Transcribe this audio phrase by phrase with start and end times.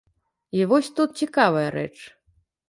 [0.59, 1.97] І вось тут цікавая рэч.